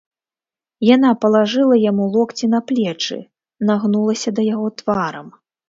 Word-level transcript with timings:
Яна 0.95 1.11
палажыла 1.25 1.75
яму 1.91 2.03
локці 2.17 2.45
на 2.55 2.63
плечы, 2.73 3.21
нагнулася 3.73 4.29
да 4.41 4.51
яго 4.53 4.67
тварам. 4.83 5.27